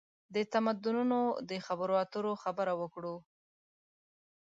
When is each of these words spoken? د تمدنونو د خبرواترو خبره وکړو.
د 0.35 0.37
تمدنونو 0.53 1.19
د 1.49 1.51
خبرواترو 1.65 2.31
خبره 2.43 2.73
وکړو. 2.81 3.15